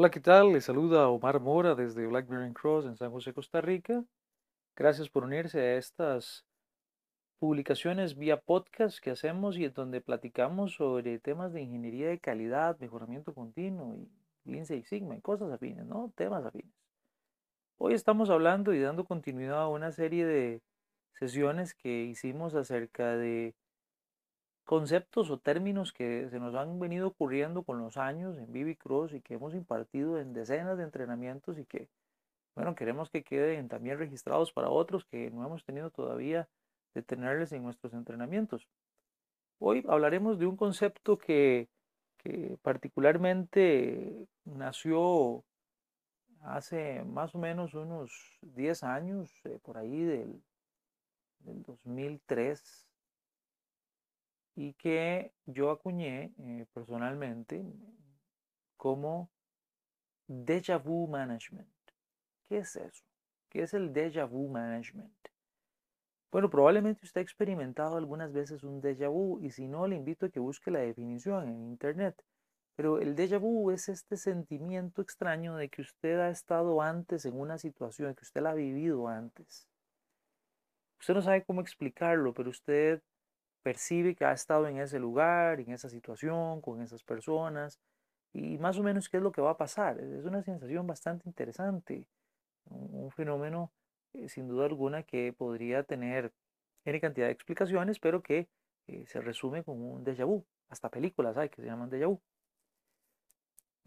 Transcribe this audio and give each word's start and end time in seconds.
Hola, 0.00 0.12
¿qué 0.12 0.20
tal? 0.20 0.52
Les 0.52 0.64
saluda 0.64 1.08
Omar 1.08 1.40
Mora 1.40 1.74
desde 1.74 2.06
Blackberry 2.06 2.52
Cross 2.52 2.86
en 2.86 2.96
San 2.96 3.10
José, 3.10 3.32
Costa 3.32 3.60
Rica. 3.60 4.04
Gracias 4.76 5.08
por 5.08 5.24
unirse 5.24 5.58
a 5.58 5.76
estas 5.76 6.46
publicaciones 7.40 8.16
vía 8.16 8.40
podcast 8.40 9.00
que 9.00 9.10
hacemos 9.10 9.58
y 9.58 9.64
en 9.64 9.72
donde 9.72 10.00
platicamos 10.00 10.74
sobre 10.74 11.18
temas 11.18 11.52
de 11.52 11.62
ingeniería 11.62 12.10
de 12.10 12.20
calidad, 12.20 12.78
mejoramiento 12.78 13.34
continuo 13.34 13.96
y 13.96 14.08
Lean 14.44 14.66
Six 14.66 14.88
Sigma 14.88 15.16
y 15.16 15.20
cosas 15.20 15.50
afines, 15.50 15.84
¿no? 15.84 16.12
Temas 16.14 16.46
afines. 16.46 16.72
Hoy 17.76 17.94
estamos 17.94 18.30
hablando 18.30 18.72
y 18.72 18.80
dando 18.80 19.04
continuidad 19.04 19.62
a 19.62 19.68
una 19.68 19.90
serie 19.90 20.24
de 20.24 20.62
sesiones 21.14 21.74
que 21.74 22.04
hicimos 22.04 22.54
acerca 22.54 23.16
de 23.16 23.56
conceptos 24.68 25.30
o 25.30 25.38
términos 25.38 25.94
que 25.94 26.28
se 26.28 26.38
nos 26.38 26.54
han 26.54 26.78
venido 26.78 27.08
ocurriendo 27.08 27.62
con 27.62 27.78
los 27.78 27.96
años 27.96 28.36
en 28.36 28.52
Vivi 28.52 28.76
Cross 28.76 29.14
y 29.14 29.22
que 29.22 29.32
hemos 29.32 29.54
impartido 29.54 30.18
en 30.20 30.34
decenas 30.34 30.76
de 30.76 30.84
entrenamientos 30.84 31.58
y 31.58 31.64
que, 31.64 31.88
bueno, 32.54 32.74
queremos 32.74 33.08
que 33.08 33.24
queden 33.24 33.68
también 33.70 33.96
registrados 33.96 34.52
para 34.52 34.68
otros 34.68 35.06
que 35.06 35.30
no 35.30 35.46
hemos 35.46 35.64
tenido 35.64 35.90
todavía 35.90 36.50
de 36.92 37.02
tenerles 37.02 37.50
en 37.52 37.62
nuestros 37.62 37.94
entrenamientos. 37.94 38.68
Hoy 39.58 39.82
hablaremos 39.88 40.38
de 40.38 40.44
un 40.44 40.58
concepto 40.58 41.16
que, 41.16 41.70
que 42.18 42.58
particularmente 42.60 44.26
nació 44.44 45.44
hace 46.42 47.04
más 47.04 47.34
o 47.34 47.38
menos 47.38 47.72
unos 47.72 48.38
10 48.42 48.82
años, 48.82 49.32
eh, 49.44 49.58
por 49.62 49.78
ahí 49.78 50.04
del, 50.04 50.42
del 51.38 51.62
2003 51.62 52.87
y 54.58 54.72
que 54.74 55.32
yo 55.46 55.70
acuñé 55.70 56.32
eh, 56.36 56.66
personalmente 56.74 57.64
como 58.76 59.30
déjà 60.26 60.78
vu 60.78 61.06
management. 61.06 61.68
¿Qué 62.48 62.58
es 62.58 62.74
eso? 62.74 63.04
¿Qué 63.48 63.62
es 63.62 63.72
el 63.72 63.92
déjà 63.92 64.28
vu 64.28 64.48
management? 64.48 65.14
Bueno, 66.32 66.50
probablemente 66.50 67.04
usted 67.04 67.20
ha 67.20 67.22
experimentado 67.22 67.96
algunas 67.96 68.32
veces 68.32 68.64
un 68.64 68.82
déjà 68.82 69.08
vu 69.08 69.38
y 69.40 69.50
si 69.52 69.68
no, 69.68 69.86
le 69.86 69.94
invito 69.94 70.26
a 70.26 70.28
que 70.28 70.40
busque 70.40 70.72
la 70.72 70.80
definición 70.80 71.48
en 71.48 71.68
internet. 71.68 72.20
Pero 72.74 72.98
el 72.98 73.14
déjà 73.14 73.38
vu 73.38 73.70
es 73.70 73.88
este 73.88 74.16
sentimiento 74.16 75.02
extraño 75.02 75.54
de 75.54 75.68
que 75.68 75.82
usted 75.82 76.18
ha 76.18 76.30
estado 76.30 76.82
antes 76.82 77.24
en 77.26 77.38
una 77.38 77.58
situación, 77.58 78.12
que 78.16 78.24
usted 78.24 78.42
la 78.42 78.50
ha 78.50 78.54
vivido 78.54 79.06
antes. 79.06 79.68
Usted 80.98 81.14
no 81.14 81.22
sabe 81.22 81.44
cómo 81.44 81.60
explicarlo, 81.60 82.34
pero 82.34 82.50
usted 82.50 83.00
percibe 83.62 84.14
que 84.14 84.24
ha 84.24 84.32
estado 84.32 84.66
en 84.68 84.78
ese 84.78 84.98
lugar, 84.98 85.60
en 85.60 85.72
esa 85.72 85.88
situación, 85.88 86.60
con 86.60 86.82
esas 86.82 87.02
personas, 87.04 87.80
y 88.32 88.58
más 88.58 88.78
o 88.78 88.82
menos 88.82 89.08
qué 89.08 89.18
es 89.18 89.22
lo 89.22 89.32
que 89.32 89.40
va 89.40 89.50
a 89.50 89.56
pasar. 89.56 90.00
Es 90.00 90.24
una 90.24 90.42
sensación 90.42 90.86
bastante 90.86 91.28
interesante, 91.28 92.06
un, 92.66 93.10
fenómeno 93.10 93.72
eh, 94.14 94.28
sin 94.28 94.48
duda 94.48 94.66
alguna 94.66 95.02
que 95.02 95.32
podría 95.32 95.82
tener 95.82 96.32
N 96.84 97.00
cantidad 97.00 97.26
de 97.26 97.32
explicaciones, 97.32 97.98
pero 97.98 98.22
que 98.22 98.48
eh, 98.86 99.04
se 99.06 99.20
resume 99.20 99.64
con 99.64 99.80
un 99.82 100.04
déjà 100.04 100.24
vu. 100.24 100.44
Hasta 100.68 100.90
películas 100.90 101.36
hay 101.36 101.48
que 101.48 101.62
se 101.62 101.68
llaman 101.68 101.90
déjà 101.90 102.06
vu. 102.06 102.20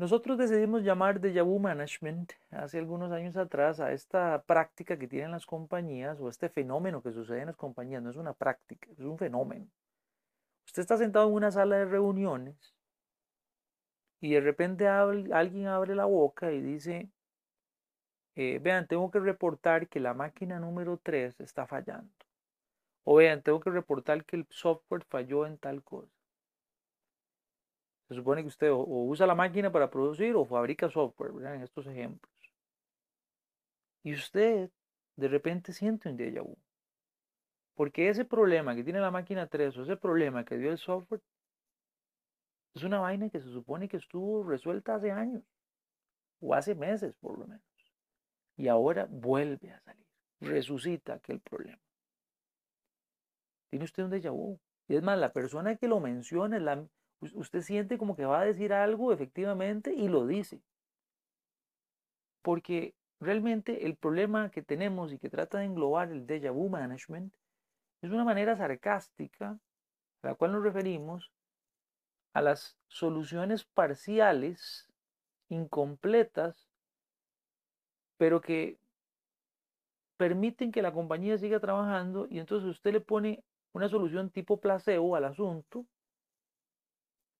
Nosotros 0.00 0.38
decidimos 0.38 0.82
llamar 0.82 1.20
Déjà 1.20 1.44
Vu 1.44 1.58
Management 1.58 2.32
hace 2.52 2.78
algunos 2.78 3.12
años 3.12 3.36
atrás 3.36 3.80
a 3.80 3.92
esta 3.92 4.42
práctica 4.44 4.98
que 4.98 5.06
tienen 5.06 5.30
las 5.30 5.44
compañías 5.44 6.18
o 6.20 6.30
este 6.30 6.48
fenómeno 6.48 7.02
que 7.02 7.12
sucede 7.12 7.40
en 7.40 7.48
las 7.48 7.56
compañías. 7.58 8.02
No 8.02 8.08
es 8.08 8.16
una 8.16 8.32
práctica, 8.32 8.88
es 8.90 9.00
un 9.00 9.18
fenómeno. 9.18 9.66
Usted 10.64 10.80
está 10.80 10.96
sentado 10.96 11.28
en 11.28 11.34
una 11.34 11.50
sala 11.50 11.76
de 11.76 11.84
reuniones 11.84 12.74
y 14.22 14.32
de 14.32 14.40
repente 14.40 14.88
alguien 14.88 15.66
abre 15.66 15.94
la 15.94 16.06
boca 16.06 16.50
y 16.50 16.62
dice, 16.62 17.10
eh, 18.36 18.58
vean, 18.58 18.86
tengo 18.86 19.10
que 19.10 19.20
reportar 19.20 19.86
que 19.86 20.00
la 20.00 20.14
máquina 20.14 20.58
número 20.58 20.98
3 21.02 21.40
está 21.40 21.66
fallando. 21.66 22.10
O 23.04 23.16
vean, 23.16 23.42
tengo 23.42 23.60
que 23.60 23.68
reportar 23.68 24.24
que 24.24 24.36
el 24.36 24.46
software 24.48 25.04
falló 25.04 25.44
en 25.44 25.58
tal 25.58 25.82
cosa. 25.82 26.19
Se 28.10 28.16
supone 28.16 28.42
que 28.42 28.48
usted 28.48 28.72
o, 28.72 28.82
usa 28.82 29.24
la 29.24 29.36
máquina 29.36 29.70
para 29.70 29.88
producir 29.88 30.34
o 30.34 30.44
fabrica 30.44 30.90
software. 30.90 31.30
En 31.54 31.62
estos 31.62 31.86
ejemplos. 31.86 32.32
Y 34.02 34.14
usted 34.14 34.68
de 35.14 35.28
repente 35.28 35.72
siente 35.72 36.08
un 36.08 36.18
déjà 36.18 36.42
vu. 36.42 36.58
Porque 37.76 38.08
ese 38.08 38.24
problema 38.24 38.74
que 38.74 38.82
tiene 38.82 38.98
la 38.98 39.12
máquina 39.12 39.46
3 39.46 39.76
o 39.76 39.82
ese 39.84 39.96
problema 39.96 40.44
que 40.44 40.58
dio 40.58 40.72
el 40.72 40.78
software 40.78 41.22
es 42.74 42.82
una 42.82 42.98
vaina 42.98 43.30
que 43.30 43.40
se 43.40 43.48
supone 43.48 43.88
que 43.88 43.98
estuvo 43.98 44.42
resuelta 44.42 44.96
hace 44.96 45.12
años 45.12 45.44
o 46.40 46.52
hace 46.52 46.74
meses 46.74 47.14
por 47.14 47.38
lo 47.38 47.46
menos. 47.46 47.62
Y 48.56 48.66
ahora 48.66 49.06
vuelve 49.08 49.70
a 49.70 49.80
salir, 49.82 50.06
resucita 50.40 51.14
aquel 51.14 51.38
problema. 51.38 51.80
Tiene 53.70 53.84
usted 53.84 54.02
un 54.02 54.10
déjà 54.10 54.32
vu. 54.32 54.58
Y 54.88 54.96
es 54.96 55.02
más, 55.04 55.16
la 55.16 55.32
persona 55.32 55.76
que 55.76 55.86
lo 55.86 56.00
menciona 56.00 56.56
es 56.56 56.62
la, 56.62 56.84
usted 57.20 57.60
siente 57.60 57.98
como 57.98 58.16
que 58.16 58.24
va 58.24 58.40
a 58.40 58.44
decir 58.44 58.72
algo 58.72 59.12
efectivamente 59.12 59.92
y 59.94 60.08
lo 60.08 60.26
dice. 60.26 60.60
Porque 62.42 62.94
realmente 63.20 63.86
el 63.86 63.96
problema 63.96 64.50
que 64.50 64.62
tenemos 64.62 65.12
y 65.12 65.18
que 65.18 65.28
trata 65.28 65.58
de 65.58 65.66
englobar 65.66 66.10
el 66.10 66.26
déjà 66.26 66.52
vu 66.52 66.68
management 66.68 67.34
es 68.02 68.10
una 68.10 68.24
manera 68.24 68.56
sarcástica 68.56 69.58
a 70.22 70.26
la 70.26 70.34
cual 70.34 70.52
nos 70.52 70.62
referimos 70.62 71.30
a 72.32 72.40
las 72.40 72.78
soluciones 72.88 73.64
parciales, 73.64 74.88
incompletas, 75.48 76.68
pero 78.16 78.40
que 78.40 78.78
permiten 80.16 80.72
que 80.72 80.82
la 80.82 80.92
compañía 80.92 81.36
siga 81.38 81.60
trabajando 81.60 82.26
y 82.30 82.38
entonces 82.38 82.68
usted 82.68 82.92
le 82.92 83.00
pone 83.00 83.42
una 83.72 83.88
solución 83.88 84.30
tipo 84.30 84.60
placebo 84.60 85.16
al 85.16 85.24
asunto 85.24 85.86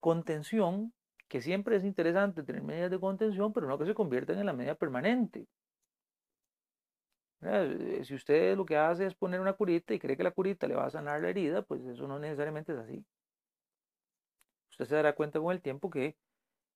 contención, 0.00 0.92
que 1.28 1.40
siempre 1.40 1.76
es 1.76 1.84
interesante 1.84 2.42
tener 2.42 2.62
medidas 2.62 2.90
de 2.90 3.00
contención, 3.00 3.52
pero 3.52 3.66
no 3.68 3.78
que 3.78 3.86
se 3.86 3.94
conviertan 3.94 4.38
en 4.38 4.46
la 4.46 4.52
medida 4.52 4.74
permanente. 4.74 5.46
Eh, 7.42 8.02
si 8.04 8.14
usted 8.14 8.56
lo 8.56 8.64
que 8.66 8.76
hace 8.76 9.06
es 9.06 9.14
poner 9.14 9.40
una 9.40 9.52
curita 9.52 9.94
y 9.94 9.98
cree 9.98 10.16
que 10.16 10.24
la 10.24 10.32
curita 10.32 10.66
le 10.66 10.74
va 10.74 10.86
a 10.86 10.90
sanar 10.90 11.20
la 11.20 11.28
herida, 11.30 11.62
pues 11.62 11.84
eso 11.84 12.08
no 12.08 12.18
necesariamente 12.18 12.72
es 12.72 12.78
así. 12.78 13.04
Usted 14.70 14.86
se 14.86 14.94
dará 14.96 15.14
cuenta 15.14 15.40
con 15.40 15.52
el 15.52 15.60
tiempo 15.62 15.90
que 15.90 16.16